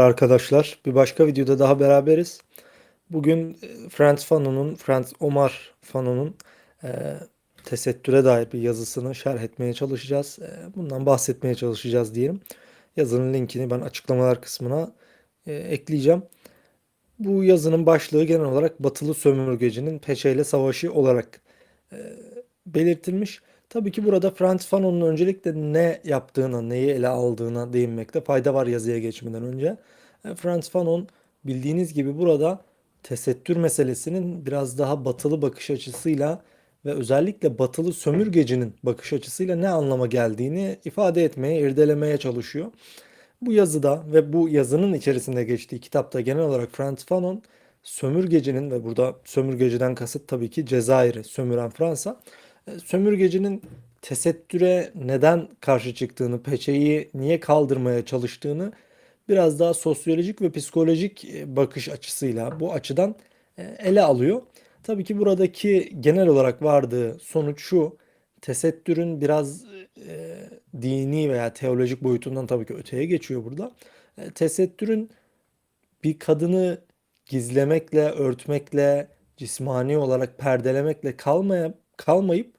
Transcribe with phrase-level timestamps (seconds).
[0.00, 0.78] arkadaşlar.
[0.86, 2.40] Bir başka videoda daha beraberiz.
[3.10, 6.36] Bugün e, Frans Fanon'un, Frans Omar Fanon'un
[6.84, 7.14] e,
[7.64, 10.38] tesettüre dair bir yazısını şerh etmeye çalışacağız.
[10.42, 12.40] E, bundan bahsetmeye çalışacağız diyelim.
[12.96, 14.92] Yazının linkini ben açıklamalar kısmına
[15.46, 16.22] e, ekleyeceğim.
[17.18, 21.40] Bu yazının başlığı genel olarak Batılı sömürgecinin peçeyle savaşı olarak
[21.92, 21.96] e,
[22.66, 23.42] belirtilmiş.
[23.74, 28.98] Tabii ki burada Frans Fanon'un öncelikle ne yaptığına, neyi ele aldığına değinmekte fayda var yazıya
[28.98, 29.76] geçmeden önce.
[30.24, 31.08] E, Frans Fanon
[31.44, 32.60] bildiğiniz gibi burada
[33.02, 36.42] tesettür meselesinin biraz daha batılı bakış açısıyla
[36.84, 42.72] ve özellikle batılı sömürgecinin bakış açısıyla ne anlama geldiğini ifade etmeye, irdelemeye çalışıyor.
[43.42, 47.42] Bu yazıda ve bu yazının içerisinde geçtiği kitapta genel olarak Frans Fanon
[47.82, 52.20] sömürgecinin ve burada sömürgeciden kasıt tabii ki Cezayir'i sömüren Fransa
[52.84, 53.62] sömürgecinin
[54.02, 58.72] tesettüre neden karşı çıktığını, peçeyi niye kaldırmaya çalıştığını
[59.28, 63.14] biraz daha sosyolojik ve psikolojik e, bakış açısıyla bu açıdan
[63.58, 64.42] e, ele alıyor.
[64.82, 67.96] Tabii ki buradaki genel olarak vardığı sonuç şu.
[68.40, 69.64] Tesettürün biraz
[70.08, 70.36] e,
[70.82, 73.72] dini veya teolojik boyutundan tabii ki öteye geçiyor burada.
[74.18, 75.10] E, tesettürün
[76.04, 76.78] bir kadını
[77.26, 82.54] gizlemekle, örtmekle, cismani olarak perdelemekle kalmaya kalmayıp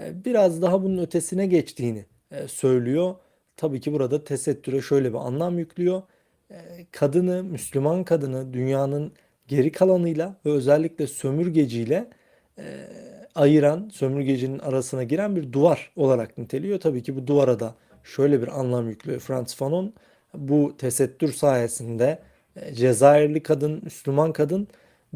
[0.00, 3.14] e, biraz daha bunun ötesine geçtiğini e, söylüyor.
[3.56, 6.02] Tabii ki burada tesettüre şöyle bir anlam yüklüyor.
[6.50, 6.56] E,
[6.92, 9.12] kadını, Müslüman kadını dünyanın
[9.48, 12.10] geri kalanıyla ve özellikle sömürgeciyle
[13.34, 16.80] ayıran, sömürgecinin arasına giren bir duvar olarak niteliyor.
[16.80, 19.94] Tabii ki bu duvara da şöyle bir anlam yüklüyor Frans Fanon.
[20.34, 22.18] Bu tesettür sayesinde
[22.74, 24.68] Cezayirli kadın, Müslüman kadın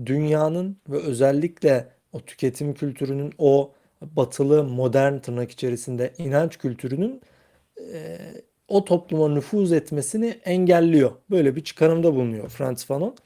[0.06, 3.72] dünyanın ve özellikle o tüketim kültürünün o
[4.02, 7.20] batılı modern tırnak içerisinde inanç kültürünün
[7.92, 8.18] e,
[8.68, 11.10] o topluma nüfuz etmesini engelliyor.
[11.30, 13.16] Böyle bir çıkarımda bulunuyor Frans Fanon.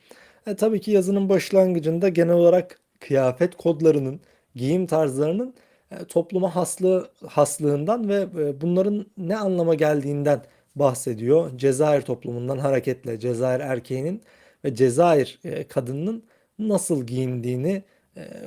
[0.47, 4.21] E, tabii ki yazının başlangıcında genel olarak kıyafet kodlarının,
[4.55, 5.55] giyim tarzlarının
[5.91, 10.43] e, topluma haslı haslığından ve e, bunların ne anlama geldiğinden
[10.77, 11.59] bahsediyor.
[11.59, 14.23] Cezayir toplumundan hareketle Cezayir erkeğinin
[14.65, 16.25] ve Cezayir e, kadınının
[16.59, 17.83] nasıl giyindiğini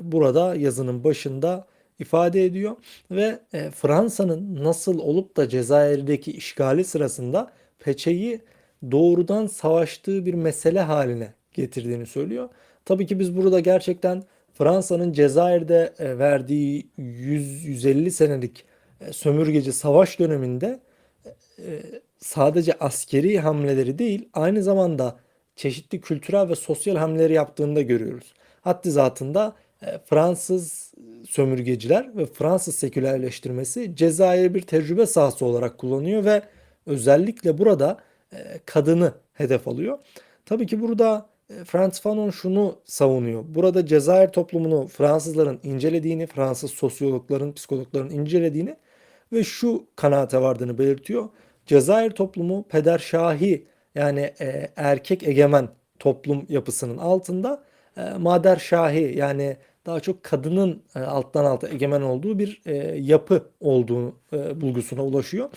[0.02, 1.68] burada yazının başında
[2.00, 2.76] ifade ediyor
[3.12, 8.42] ve e, Fransa'nın nasıl olup da Cezayir'deki işgali sırasında peçeyi
[8.92, 12.50] doğrudan savaştığı bir mesele haline getirdiğini söylüyor.
[12.86, 14.24] Tabii ki biz burada gerçekten
[14.54, 18.66] Fransa'nın Cezayir'de e, verdiği 100-150 senelik
[19.02, 20.80] e, sömürgeci savaş döneminde
[21.60, 21.82] e,
[22.20, 25.20] sadece askeri hamleleri değil aynı zamanda
[25.56, 28.34] çeşitli kültürel ve sosyal hamleleri yaptığını da görüyoruz.
[28.68, 30.94] Haddi zatında e, Fransız
[31.30, 36.42] sömürgeciler ve Fransız sekülerleştirmesi Cezayir bir tecrübe sahası olarak kullanıyor ve
[36.86, 37.98] özellikle burada
[38.34, 39.98] e, kadını hedef alıyor.
[40.46, 43.44] Tabii ki burada e, Frans Fanon şunu savunuyor.
[43.48, 48.76] Burada Cezayir toplumunu Fransızların incelediğini, Fransız sosyologların, psikologların incelediğini
[49.34, 51.30] ve şu kanaate vardığını belirtiyor.
[51.66, 57.67] Cezayir toplumu pederşahi yani e, erkek egemen toplum yapısının altında
[58.20, 64.16] mader şahi yani daha çok kadının e, alttan alta egemen olduğu bir e, yapı olduğu
[64.34, 65.50] e, bulgusuna ulaşıyor.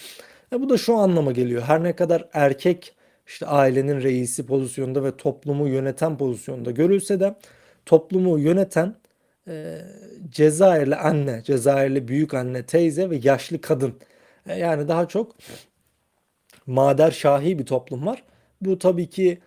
[0.52, 1.62] E, bu da şu anlama geliyor.
[1.62, 2.94] Her ne kadar erkek
[3.26, 7.34] işte ailenin reisi pozisyonda ve toplumu yöneten pozisyonda görülse de
[7.86, 8.94] toplumu yöneten
[9.48, 9.78] e,
[10.30, 13.94] Cezayirli anne, Cezayirli büyük anne, teyze ve yaşlı kadın.
[14.46, 15.36] E, yani daha çok
[16.66, 18.22] mader şahi bir toplum var.
[18.60, 19.40] Bu tabii ki e,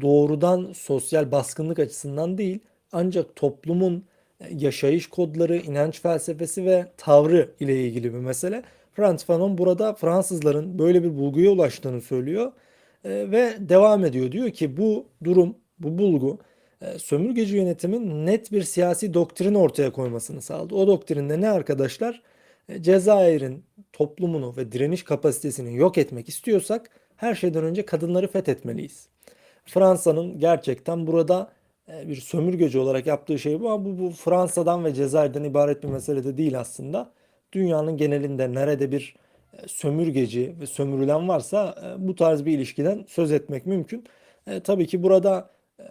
[0.00, 2.58] doğrudan sosyal baskınlık açısından değil
[2.92, 4.04] ancak toplumun
[4.40, 8.62] e, yaşayış kodları, inanç felsefesi ve tavrı ile ilgili bir mesele.
[8.92, 12.52] Frans Fanon burada Fransızların böyle bir bulguya ulaştığını söylüyor
[13.04, 14.32] e, ve devam ediyor.
[14.32, 16.38] Diyor ki bu durum, bu bulgu
[16.98, 20.74] sömürgeci yönetimin net bir siyasi doktrin ortaya koymasını sağladı.
[20.74, 22.22] O doktrinde ne arkadaşlar?
[22.80, 29.08] Cezayir'in toplumunu ve direniş kapasitesini yok etmek istiyorsak her şeyden önce kadınları fethetmeliyiz.
[29.64, 31.52] Fransa'nın gerçekten burada
[31.88, 35.88] e, bir sömürgeci olarak yaptığı şey bu ama bu, bu Fransa'dan ve Cezayir'den ibaret bir
[35.88, 37.10] mesele de değil aslında.
[37.52, 39.16] Dünyanın genelinde nerede bir
[39.52, 44.04] e, sömürgeci ve sömürülen varsa e, bu tarz bir ilişkiden söz etmek mümkün.
[44.46, 45.50] E, tabii ki burada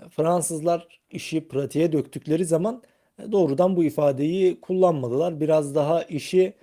[0.09, 2.83] Fransızlar işi pratiğe döktükleri zaman
[3.31, 5.39] doğrudan bu ifadeyi kullanmadılar.
[5.39, 6.53] Biraz daha işi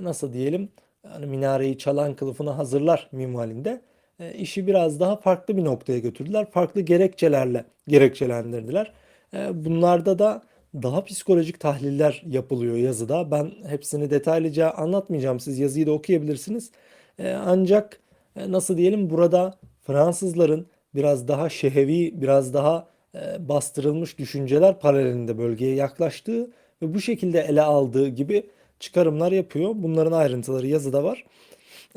[0.00, 0.68] nasıl diyelim
[1.04, 3.80] yani minareyi çalan kılıfına hazırlar minvalinde
[4.30, 6.50] işi biraz daha farklı bir noktaya götürdüler.
[6.50, 8.92] Farklı gerekçelerle gerekçelendirdiler.
[9.34, 10.42] E, bunlarda da
[10.74, 13.30] daha psikolojik tahliller yapılıyor yazıda.
[13.30, 15.40] Ben hepsini detaylıca anlatmayacağım.
[15.40, 16.70] Siz yazıyı da okuyabilirsiniz.
[17.18, 18.00] E, ancak
[18.36, 26.50] nasıl diyelim burada Fransızların biraz daha şehevi, biraz daha e, bastırılmış düşünceler paralelinde bölgeye yaklaştığı
[26.82, 28.46] ve bu şekilde ele aldığı gibi
[28.80, 29.70] çıkarımlar yapıyor.
[29.74, 31.24] Bunların ayrıntıları yazıda var.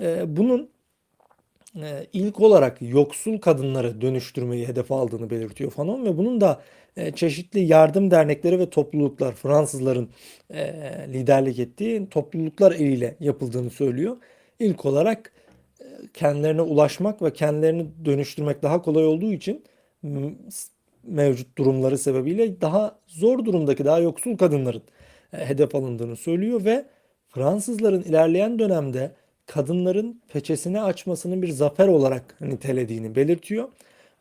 [0.02, 0.68] E, bunun e,
[2.14, 6.62] ilk olarak yoksul kadınları dönüştürmeyi hedef aldığını belirtiyor Fanon ve bunun da
[6.98, 10.10] e, çeşitli yardım dernekleri ve topluluklar Fransızların
[10.54, 10.74] e,
[11.14, 14.18] liderlik ettiği topluluklar eliyle yapıldığını söylüyor.
[14.60, 15.32] İlk olarak
[15.80, 19.64] e, kendilerine ulaşmak ve kendilerini dönüştürmek daha kolay olduğu için
[21.04, 24.84] mevcut durumları sebebiyle daha zor durumdaki daha yoksul kadınların
[25.34, 26.86] e, hedef alındığını söylüyor ve
[27.30, 29.12] Fransızların ilerleyen dönemde
[29.46, 33.70] kadınların peçesini açmasının bir zafer olarak nitelediğini belirtiyor.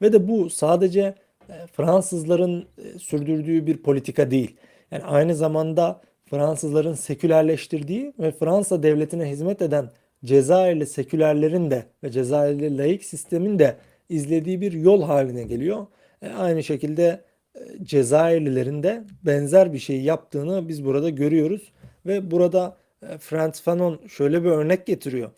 [0.02, 1.14] Ve de bu sadece
[1.48, 4.56] e, Fransızların e, sürdürdüğü bir politika değil.
[4.90, 9.90] Yani aynı zamanda Fransızların sekülerleştirdiği ve Fransa devletine hizmet eden
[10.24, 13.76] Cezayirli sekülerlerin de ve Cezayirli laik sistemin de
[14.08, 15.86] izlediği bir yol haline geliyor.
[16.22, 17.20] E, aynı şekilde
[17.54, 21.72] e, Cezayirlilerin de benzer bir şey yaptığını biz burada görüyoruz.
[22.06, 22.76] Ve burada
[23.18, 25.30] Frantz Fanon şöyle bir örnek getiriyor.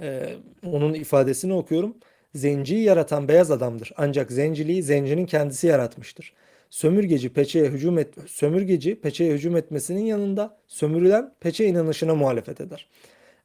[0.00, 0.36] E,
[0.66, 1.96] onun ifadesini okuyorum.
[2.34, 3.92] Zenciyi yaratan beyaz adamdır.
[3.96, 6.32] Ancak zenciliği zencinin kendisi yaratmıştır.
[6.70, 12.88] Sömürgeci peçeye hücum et sömürgeci peçeye hücum etmesinin yanında sömürülen peçe inanışına muhalefet eder.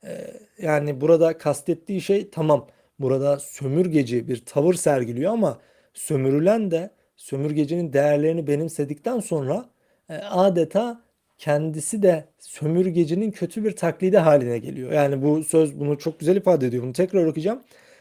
[0.03, 2.67] E, yani burada kastettiği şey tamam.
[2.99, 5.59] Burada sömürgeci bir tavır sergiliyor ama
[5.93, 9.65] sömürülen de sömürgecinin değerlerini benimsedikten sonra
[10.09, 11.01] e, adeta
[11.43, 14.91] kendisi de sömürgecinin kötü bir taklidi haline geliyor.
[14.91, 16.83] Yani bu söz bunu çok güzel ifade ediyor.
[16.83, 17.59] Bunu tekrar okuyacağım.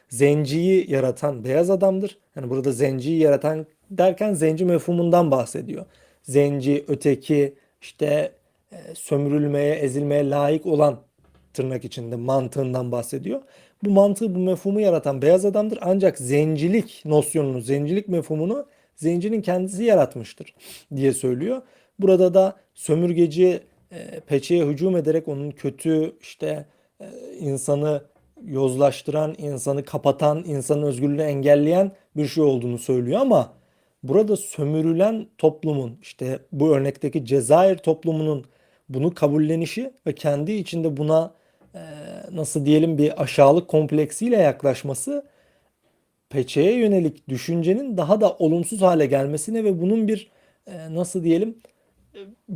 [0.09, 2.19] Zenciyi yaratan beyaz adamdır.
[2.37, 5.85] Yani burada zenciyi yaratan derken zenci mefhumundan bahsediyor.
[6.23, 8.33] Zenci, öteki, işte
[8.73, 11.01] e, sömürülmeye, ezilmeye layık olan
[11.55, 13.43] tırnak içinde mantığından bahsediyor.
[13.85, 15.79] Bu mantığı, bu mefhumu yaratan beyaz adamdır.
[15.83, 18.67] Ancak zencilik nosyonunu, zencilik mefhumunu
[18.97, 20.55] zencinin kendisi yaratmıştır
[20.97, 21.63] diye söylüyor.
[22.03, 23.61] Burada da sömürgeci
[23.93, 26.67] e, peçeye hücum ederek onun kötü işte
[27.01, 27.07] e,
[27.39, 28.03] insanı
[28.45, 33.53] yozlaştıran, insanı kapatan, insanın özgürlüğünü engelleyen bir şey olduğunu söylüyor ama
[34.03, 38.45] burada sömürülen toplumun işte bu örnekteki Cezayir toplumunun
[38.89, 41.35] bunu kabullenişi ve kendi içinde buna
[41.75, 41.81] e,
[42.33, 45.27] nasıl diyelim bir aşağılık kompleksiyle yaklaşması
[46.31, 50.31] peçeye yönelik düşüncenin daha da olumsuz hale gelmesine ve bunun bir
[50.91, 51.57] nasıl diyelim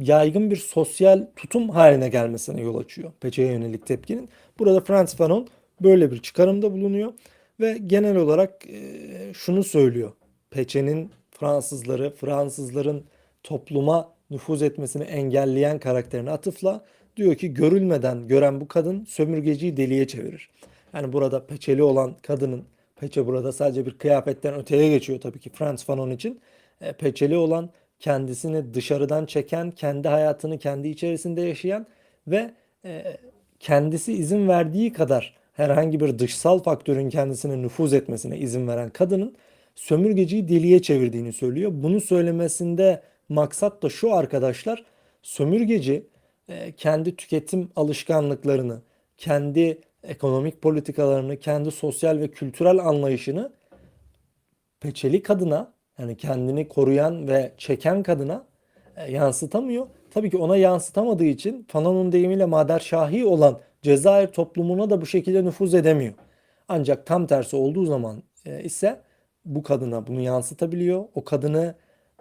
[0.01, 4.29] yaygın bir sosyal tutum haline gelmesine yol açıyor peçeye yönelik tepkinin.
[4.59, 5.49] Burada Frantz Fanon
[5.81, 7.13] böyle bir çıkarımda bulunuyor
[7.61, 10.13] ve genel olarak e, şunu söylüyor.
[10.51, 13.05] Peçenin Fransızları, Fransızların
[13.43, 16.85] topluma nüfuz etmesini engelleyen karakterine atıfla
[17.17, 20.51] diyor ki görülmeden gören bu kadın sömürgeciyi deliye çevirir.
[20.95, 22.65] Yani burada peçeli olan kadının
[22.97, 26.41] Peçe burada sadece bir kıyafetten öteye geçiyor tabii ki Frans Fanon için.
[26.81, 27.71] E, peçeli olan
[28.01, 31.87] kendisini dışarıdan çeken, kendi hayatını kendi içerisinde yaşayan
[32.27, 32.51] ve
[32.85, 33.17] e,
[33.61, 39.37] kendisi izin verdiği kadar herhangi bir dışsal faktörün kendisine nüfuz etmesine izin veren kadının
[39.75, 41.73] sömürgeciyi deliye çevirdiğini söylüyor.
[41.75, 44.85] Bunu söylemesinde maksat da şu arkadaşlar
[45.23, 46.07] sömürgeci
[46.49, 48.83] e, kendi tüketim alışkanlıklarını,
[49.19, 53.53] kendi ekonomik politikalarını, kendi sosyal ve kültürel anlayışını
[54.81, 58.45] peçeli kadına yani kendini koruyan ve çeken kadına
[58.97, 59.87] e, yansıtamıyor.
[60.11, 65.45] Tabii ki ona yansıtamadığı için Fanon'un deyimiyle Mader Şahi olan Cezayir toplumuna da bu şekilde
[65.45, 66.15] nüfuz edemiyor.
[66.69, 69.01] Ancak tam tersi olduğu zaman e, ise
[69.45, 71.05] bu kadına bunu yansıtabiliyor.
[71.15, 71.75] O kadını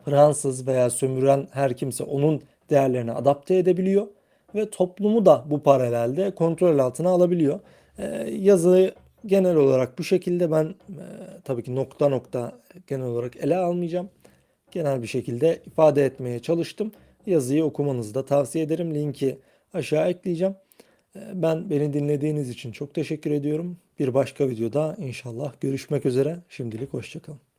[0.06, 4.08] Fransız veya sömüren her kimse onun değerlerine adapte edebiliyor
[4.56, 7.60] ve toplumu da bu paralelde kontrol altına alabiliyor.
[8.00, 8.06] Ee,
[8.40, 8.94] yazıyı
[9.26, 11.06] genel olarak bu şekilde ben e,
[11.44, 14.10] tabii ki nokta nokta genel olarak ele almayacağım.
[14.72, 16.92] Genel bir şekilde ifade etmeye çalıştım.
[17.26, 18.96] Yazıyı okumanızı da tavsiye ederim.
[18.96, 19.40] Linki
[19.74, 20.56] aşağı ekleyeceğim.
[21.16, 23.78] Ee, ben beni dinlediğiniz için çok teşekkür ediyorum.
[24.00, 26.40] Bir başka videoda inşallah görüşmek üzere.
[26.50, 27.55] Şimdilik hoşçakalın.